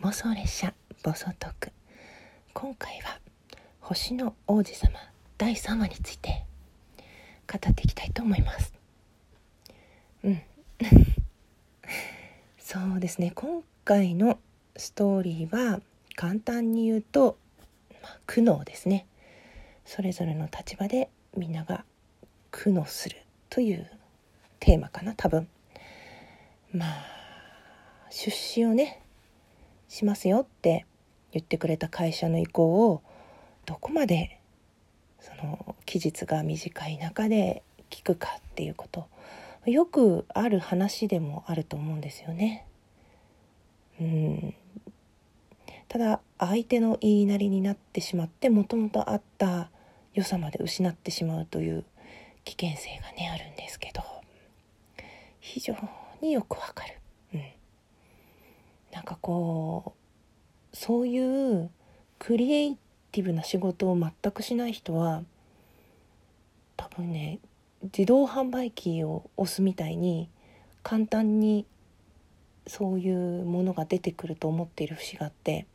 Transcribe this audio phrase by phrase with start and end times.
[0.00, 1.72] 妄想列車暴走トーク。
[2.54, 3.18] 今回は
[3.80, 4.92] 星の王子様
[5.36, 6.44] 第3話について
[7.52, 8.72] 語っていきたいと思います。
[10.22, 10.40] うん。
[12.60, 13.32] そうですね。
[13.34, 14.38] 今回の
[14.76, 15.80] ストーリーは
[16.14, 17.36] 簡単に言うと、
[18.00, 19.04] まあ、苦悩ですね。
[19.84, 21.84] それぞれの立場でみんなが
[22.52, 23.16] 苦悩する
[23.50, 23.90] という
[24.60, 25.48] テーマかな多分。
[26.72, 27.04] まあ
[28.10, 29.02] 出資をね
[29.88, 30.86] しますよって
[31.32, 33.02] 言ってくれた会社の意向を
[33.66, 34.38] どこまで
[35.20, 39.08] その期日が短い中で聞くかっていうこと
[39.66, 42.64] よくある話でもあると思うんですよね。
[44.00, 44.54] うん
[45.88, 49.70] ただ相手の言いなりになってしまってもともとあった
[50.12, 51.84] 良さまで失ってしまうという
[52.44, 54.02] 危険性がねあるんですけど
[55.40, 55.74] 非常
[56.20, 56.97] によくわかる。
[58.92, 59.94] なんかこ
[60.72, 61.70] うそういう
[62.18, 62.76] クリエイ
[63.12, 65.22] ティブな仕事を全くしない人は
[66.76, 67.38] 多分ね
[67.82, 70.28] 自動販売機を押すみたいに
[70.82, 71.66] 簡単に
[72.66, 75.66] そういうものが出てくると思っている節があって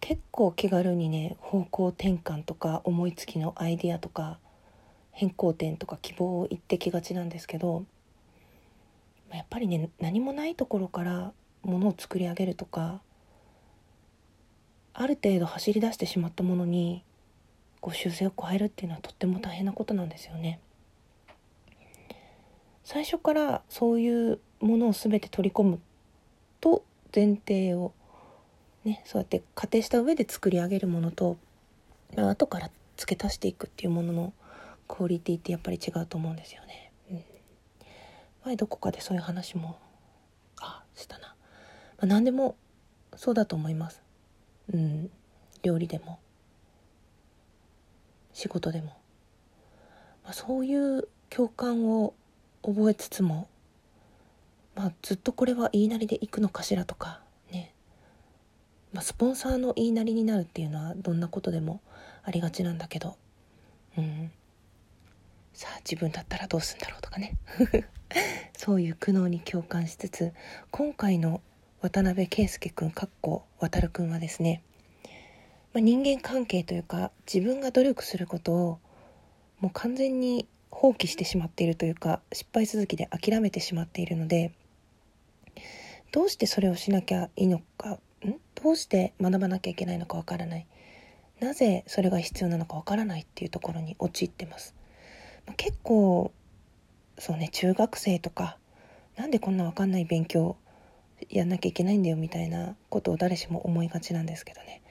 [0.00, 4.38] 結構気軽にね方向転換とか思いつきのアイディアとか
[5.12, 7.84] 変更点とか希望を言ってきがちなんですけど
[9.54, 13.00] ぱりね何もないところからものを作り上げるとか
[14.92, 17.04] ある程度走り出してしまったものに
[17.80, 20.58] こう修正を加えるっていうのはとっても大変なことなんですよね。
[22.82, 25.80] 最初からそういうものを全て取り込む
[26.60, 27.92] と前提を
[28.84, 31.36] ねそうやって仮定した上で作り上げるものと
[32.16, 34.32] 後から付け足していくっていうものの
[34.88, 36.83] クオリティってやっぱり違うと思うんですよね。
[38.44, 39.78] 前どこかでそういう話も
[40.60, 41.34] あしたな、ま
[42.02, 42.56] あ、何でも
[43.16, 44.02] そうだと思います。
[44.72, 45.10] うん。
[45.62, 46.18] 料理でも。
[48.32, 48.88] 仕事でも、
[50.24, 52.14] まあ、そういう共感を
[52.62, 53.48] 覚えつつも、
[54.74, 57.20] まあ、ずっとこれは言いなりでいくのかしらとか
[57.52, 57.72] ね、
[58.92, 61.80] まあ、スポンサーの言いなりになるっていうのはどんなことでも
[62.24, 63.16] ありがちなんだけど。
[63.96, 64.32] うん。
[65.52, 67.36] さあ自分だったらどうすんだろうとかね。
[68.56, 70.32] そういう苦悩に共感しつつ
[70.70, 71.40] 今回の
[71.80, 74.62] 渡辺圭介君かっこ渡君はですね、
[75.72, 78.78] まあ、人間関係というか自分が努力することを
[79.60, 84.52] もう完全に放棄してしまっているというか失敗続きで諦めてしまっているので
[86.12, 87.98] どうしてそれをしなきゃいいのかん？
[88.62, 90.66] どうして学ばなきゃいけないのかわからない
[91.40, 94.74] なぜそれが必要なのかわからないっていうところに陥ってます。
[95.46, 96.32] ま結構
[97.18, 98.58] そうね中学生とか
[99.16, 100.56] なんでこんな分かんない勉強
[101.30, 104.82] やんなきゃいけないんだよみたいなことを誰しも思いがちなんですけどね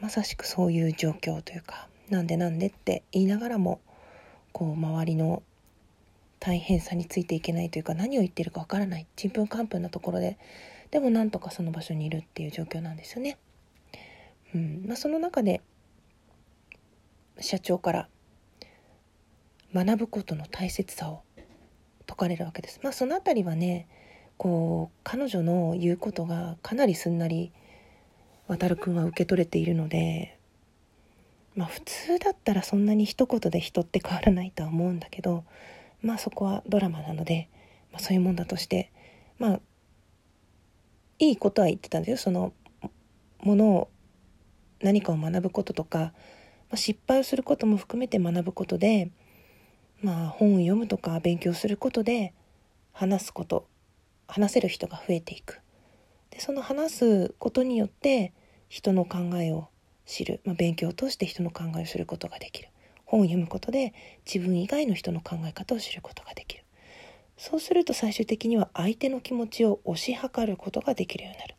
[0.00, 3.80] まさしくそういう状況というかなんでなんでって言いながらも
[4.52, 5.42] こう周りの
[6.38, 10.38] 大変さについていけないというか何を言ってるかわからないちんぷんかんぷんなところで
[10.90, 13.38] でもなんとかその場所にいるっていう状況なんですよね。
[14.54, 15.60] うんまあ、その中で
[17.40, 18.08] 社長から
[19.74, 21.22] 学ぶことの大切さを
[22.06, 22.80] 説かれるわけです。
[22.82, 23.88] まあ、その辺りはね
[24.36, 27.52] こう彼女の言うことがかなりすんなり
[28.48, 30.38] 渡るくんは受け取れているので
[31.54, 35.44] まあ普通だったらそんなに一言で人って変わらないとは思うんだけど
[36.02, 37.48] まあそこはドラマなので、
[37.92, 38.92] まあ、そういうもんだとして
[39.38, 39.60] まあ
[41.18, 42.52] いいことは言ってたんですよその
[43.40, 43.88] ものを
[44.82, 46.12] 何かを学ぶこととか、ま
[46.72, 49.10] あ、失敗をすることも含めて学ぶことで
[50.02, 52.32] まあ本を読むとか勉強することで
[52.92, 53.66] 話すこと
[54.28, 55.60] 話せる人が増えていく。
[56.30, 58.32] でその話すことによって
[58.68, 59.68] 人の考えを
[60.04, 62.68] 知る、まあ、勉強を通して人の考えを知ることができる。
[63.04, 63.94] 本を読むことで
[64.26, 66.64] 自分以外の人の考え方を知ることができる。
[67.38, 71.54] そうすると最終的には相手の気持ちを推し量ることができるようになる、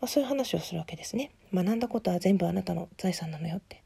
[0.00, 1.30] まあ、そういう話をするわけですね。
[1.52, 3.82] 学んだことは全部あなたの財産なのよって、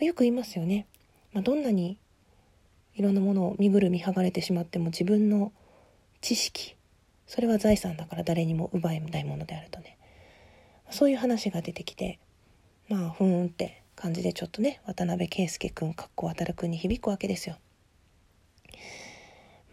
[0.00, 0.86] よく言いますよね、
[1.32, 1.98] まあ、どんなに
[2.94, 5.52] いろんなものを身ぐるみ剥がれてしまっても自分の
[6.20, 6.76] 知識
[7.26, 9.96] それは財産だから誰にも奪えないものであるとね
[10.90, 12.18] そういう話が出てきて
[12.88, 17.56] まあふーんって感じでちょっとね渡辺圭介君かっこ渡る君に響くわけですよ。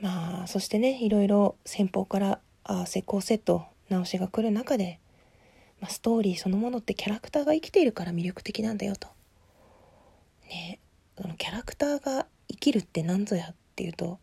[0.02, 5.00] まあそしてねいろいろ先方からあ施工セット直しが来る中で、
[5.82, 9.08] まあ、ストーリーそのものってキャラクターが生きているから魅力的なんだよと。
[10.48, 10.80] ね
[11.20, 14.20] そのキャラクターが生きるって何ぞやっていうと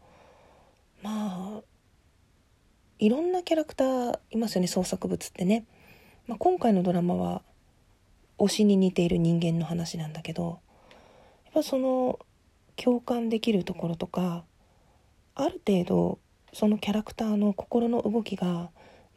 [1.03, 1.63] まあ
[2.99, 5.65] いろんなキャラクターいますよね創作物ってね、
[6.27, 7.43] まあ、今回のドラマは
[8.39, 10.61] 推しに似ている人間の話なんだけど
[11.45, 12.19] やっぱその
[12.77, 14.45] 共感できるところとか
[15.35, 16.19] ある程度
[16.53, 18.71] そのキャラクターの心の動きが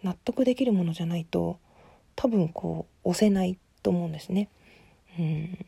[0.04, 1.60] 納得できるものじゃないと
[2.16, 4.50] 多分こう押せないと思うんですね。
[5.18, 5.66] うん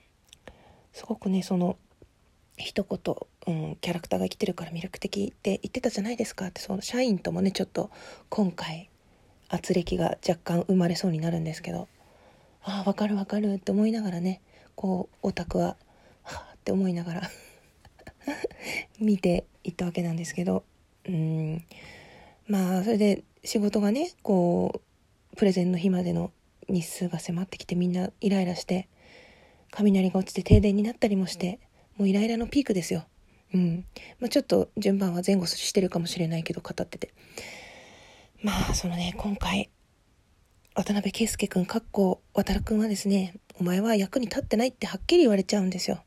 [0.94, 1.78] すごくねその
[2.58, 3.16] 一言、
[3.48, 7.90] うん、キャラクターが生きてるから魅力的って言ってたじゃないですかってその社員ともねちょっと
[8.30, 8.90] 今回
[9.50, 11.88] 圧力が若干生まれそうになるんですけど。
[12.64, 14.40] ああ分かる分かるって思いながらね
[14.76, 15.78] こうオタクは
[16.24, 17.22] はあって思いながら
[19.00, 20.64] 見ていったわけなんですけど。
[21.06, 21.66] うん。
[22.48, 24.82] まあそれで仕事がねこ
[25.34, 26.32] うプレゼンの日までの
[26.70, 28.88] 日数が迫ってきてみんなイライラして
[29.72, 31.60] 雷が落ちて停電になったりもして
[31.98, 33.06] もうイライラのピークですよ。
[33.54, 33.86] うん。
[34.20, 37.14] まあ、ちょっと順番は前後してるかもしれないけど語ってて。
[38.42, 39.70] まあ、そのね、今回、
[40.74, 46.02] 渡辺圭介君、かっこ、渡る君はですね、お前は役に立ってないってはっきり言われちゃうんですよ。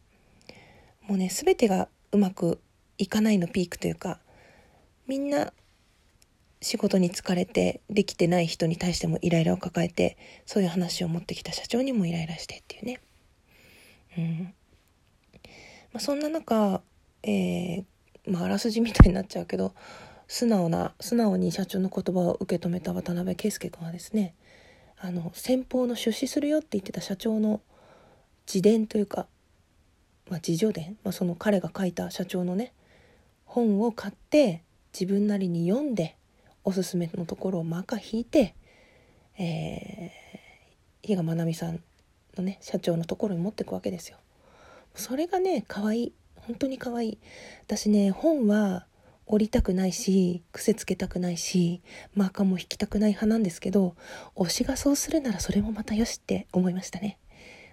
[1.03, 2.61] もうね、全てがうまく
[2.99, 4.21] いかないのピークというか、
[5.07, 5.53] みんな
[6.65, 13.01] 仕事に疲れてできてない人に対してもイライラを抱えてそういう話を持ってきた社長にもイライラしてっていうね。
[14.17, 14.55] うん
[15.93, 16.83] まあ、そんな中、
[17.27, 19.75] えー、まあ、あらすじみたいになっちゃうけど
[20.29, 24.35] 素直な素直に社長の言葉を受け止めた渡辺圭介君はですね
[24.99, 27.61] あの先方の出資するよって言ってた社長の
[28.47, 29.27] 自伝というか、
[30.31, 32.73] まあ、自叙伝、まあ、その彼が書いた社長のね
[33.45, 34.63] 本を買って
[34.99, 36.17] 自分なりに読んで
[36.63, 38.55] おすすめのところをマーカ引いて、
[39.39, 41.81] えー、比嘉愛未さん
[42.37, 44.19] のね社長のところに持ってくわけですよ。
[44.95, 46.13] それがね可愛い
[46.47, 47.19] 本当に可愛い。
[47.65, 48.87] 私ね本は
[49.27, 51.81] 折りたくないし癖つけたくないし
[52.15, 53.97] マーカーも引きたくない派なんですけど
[54.37, 57.19] 推しがそうするならそれもまたよしって思いましたね、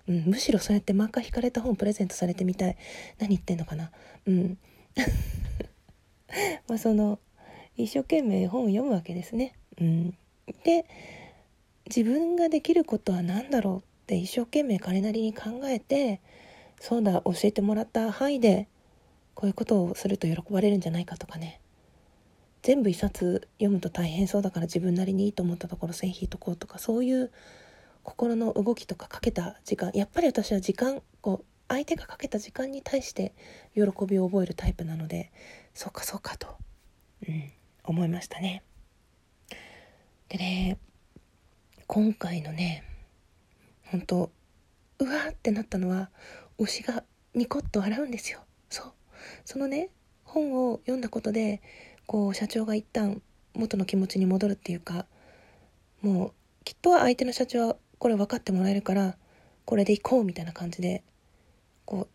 [0.07, 2.77] うん、むしろそうやってマーカー引かれた本プレゼントされてみたい。
[3.19, 3.91] 何言ってんのかな。
[4.25, 4.57] うん。
[6.67, 7.19] まあその
[7.77, 10.17] 一生懸命本を読むわけですね、うん、
[10.63, 10.85] で
[11.87, 16.21] 自分ができることは何だろうって一生懸命彼なりに考えて
[16.81, 18.67] そうだ教えてもらった範囲で
[19.35, 21.61] こういうことをすると喜ばれるんじゃないかとかね
[22.63, 27.31] 全部一冊読むと大変そうだから自分なりにいいと思ったところ線引いとこうとかそういう
[28.01, 33.35] 心の動きとかかけた時間やっぱり私は時間こう相手がかけた時間に対して
[33.75, 35.31] 喜びを覚えるタイプなので
[35.75, 36.47] そうかそうかと、
[37.27, 37.51] うん、
[37.83, 38.63] 思いましたね。
[40.29, 40.79] でね
[41.85, 42.83] 今回のね
[43.85, 44.31] 本当
[44.97, 46.09] うわーってなったのは
[46.61, 47.03] 推しが
[47.33, 48.41] ニコッと笑うんですよ。
[48.69, 48.91] そう。
[49.45, 49.89] そのね
[50.23, 51.61] 本を読んだことで
[52.05, 53.21] こう社長が一旦
[53.55, 55.05] 元の気持ちに戻るっていうか
[56.01, 59.17] もうきっと相手の社長はこれ分かってもらえるから
[59.65, 61.03] これでいこうみたいな感じで
[61.85, 62.07] こ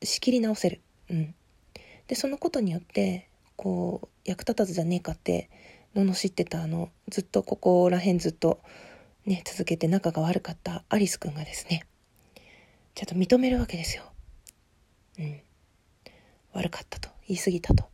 [0.00, 0.80] う仕切り直せる。
[1.10, 1.34] うん。
[2.08, 5.50] でそのことによってこう役立たずじゃねえかって
[5.94, 8.60] 罵ってたあのずっとここら辺ずっと
[9.26, 11.84] ね続けて仲が悪かったアリスくんがですね
[12.94, 14.04] ちゃんと認めるわけですよ。
[15.18, 15.40] うん。
[16.52, 17.08] 悪かったと。
[17.26, 17.84] 言い過ぎたと。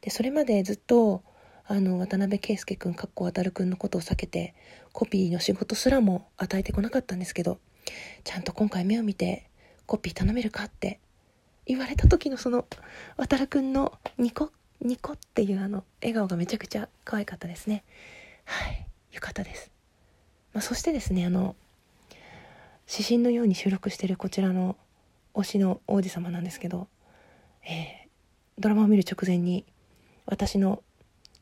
[0.00, 1.22] で、それまでずっと、
[1.64, 4.54] あの、渡辺圭介君、かっこ渡る君のことを避けて、
[4.92, 7.60] コピーの仕事すらも与えてこなかったんですけど、
[8.24, 9.48] ちゃんと今回目を見て、
[9.86, 11.00] コピー頼めるかって
[11.66, 12.66] 言われた時のその、
[13.16, 17.84] 渡る君のニコ、ニコっていうあの、笑顔がめちゃくちゃ可愛かったですね。
[18.44, 18.86] はい。
[19.12, 19.70] よかったです。
[20.52, 21.54] まあ、そしてですね、あの、
[22.90, 24.76] 指針のように収録してるこちらの
[25.34, 26.88] 推しの王子様なんですけど、
[27.64, 28.08] えー、
[28.58, 29.64] ドラマを見る直前に
[30.26, 30.82] 私の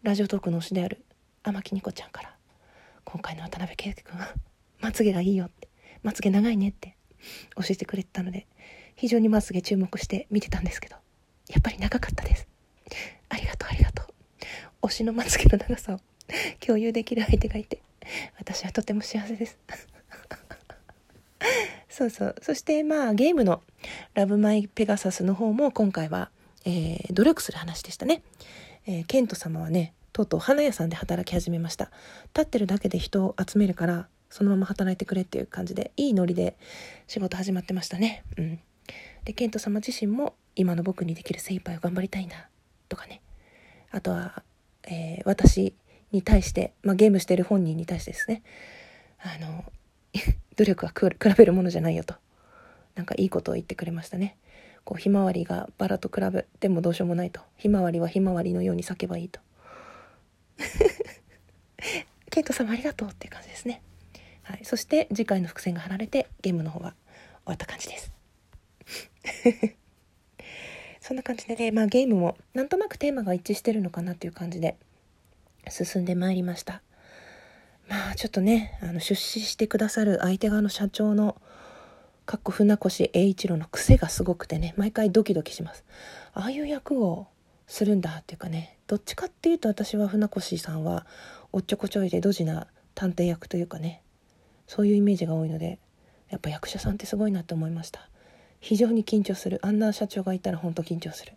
[0.03, 1.03] ラジオトークの推しである
[1.43, 2.37] 天木ニコちゃんから
[3.05, 4.35] 今回の渡辺圭介君は
[4.81, 5.69] まつげがいいよって
[6.03, 6.99] まつげ長いねって
[7.57, 8.47] 教えてくれてたので
[8.95, 10.97] 非常にまつげ注目して見てたんですけど
[11.49, 12.47] やっぱり長かったです。
[13.31, 14.03] ありがとうありがと
[14.83, 14.87] う。
[14.87, 16.01] 推しのまつげの長さを
[16.61, 17.81] 共有できる相手がいて
[18.39, 19.59] 私はとても幸せです。
[21.99, 22.35] そうそう。
[22.43, 23.61] そしてまあゲームの
[24.15, 26.31] ラブマイペガサスの方も今回は、
[26.65, 28.23] えー、努力する話でしたね。
[28.87, 31.91] えー、ケント様はね、とうとう花屋さんで働き始めました。
[32.35, 36.57] 立ってるだけで人を集めるから、そのまま働いてくれっていう感じで、いいノリで
[37.09, 38.23] 仕事始まってましたね。
[38.37, 38.61] うん。
[39.25, 42.47] で、ケント様自身も今の僕にできる精一杯を頑張りたいな、
[42.89, 43.23] とかね。
[43.91, 44.45] あとは、
[44.85, 45.75] えー、私
[46.13, 48.45] に対して、まあ、ゲームしてる本人に対してですね、
[49.19, 49.65] あの、
[50.57, 52.15] 努力は比べるものじゃないよと
[52.95, 54.37] なんかいいことを言ってくれましたね
[54.85, 59.41] こうひまわりがバラと比べてもどうしようもないとひまわりはひまわりのように咲けばいいと
[62.31, 63.83] ケイト様ありがとうっていう感じですね。
[64.43, 66.95] はい、そして次回の伏線が張られてゲームの方は
[67.45, 68.13] 終わった感じです。
[71.01, 74.77] そんな感じでね、まあゲームもなんとなくテーマが一致してるのかなっていう感じで
[75.69, 76.83] 進んでまいりました。
[77.89, 81.41] まあちょっとね、あの出資してくださる相手側の社長の
[82.27, 85.85] かっこ船越英一郎の癖がすごくてね、毎回ドキドキします。
[86.35, 87.27] ああいう役を
[87.67, 91.07] するんだっていうかね、どっちかっていうと私は船越さんは
[91.53, 94.03] おっちょこちょいでドジな探偵役というかね、
[94.67, 95.79] そういうイメージが多いので、
[96.29, 98.09] やっぱ役者さんってすごいなって思いました。
[98.61, 99.61] 非常に緊張する。
[99.63, 101.33] あんな社長がいたら本当緊張する。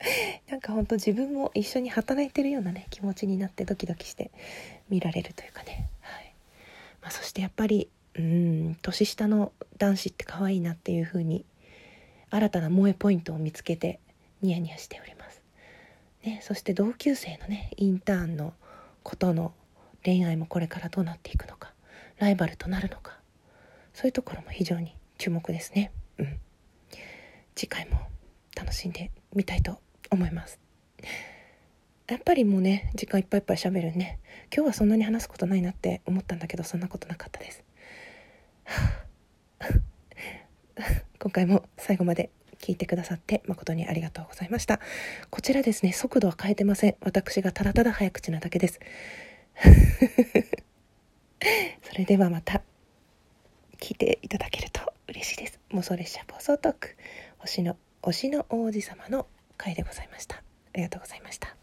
[0.48, 4.30] なんかほんと自分も一緒に働いてるようなね気持ちになってドキドキして
[4.88, 6.34] 見られるというかね、はい。
[7.02, 11.44] まあ、そしてやっぱりうん年下の男子って可愛いなっていう風に
[12.30, 14.00] 新たな萌えポイントを見つけて
[14.42, 15.42] ニヤニヤしております、
[16.24, 18.54] ね、そして同級生のねインターンの
[19.02, 19.52] ことの
[20.04, 21.72] 恋愛もこれからどうなっていくのか
[22.18, 23.18] ライバルとなるのか
[23.92, 25.90] そういうところも非常に注目ですね。
[26.18, 26.38] うん。
[27.54, 27.98] 次回も
[28.54, 30.58] 楽しんでみたいと思います。
[32.08, 34.20] やっぱりもうね時間いっぱいいっぱい喋るね。
[34.54, 37.64] 今日はそんなに話すことないなって思ったんだけどそんなことなかったです。
[41.18, 44.80] 今回も最後まで聞いてくださって誠にありがとうございました。
[45.30, 46.96] こちらですね速度は変えてません。
[47.00, 48.80] 私がただただ早口なだけです。
[51.82, 52.62] それではまた
[53.78, 55.60] 聞いていただけると嬉しいです。
[55.70, 56.96] 妄想列車暴走トーク。
[57.38, 60.36] 星の推しの王子様の回でございました。
[60.36, 60.42] あ
[60.74, 61.55] りがとうございました。